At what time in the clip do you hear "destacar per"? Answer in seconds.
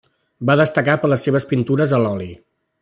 0.61-1.11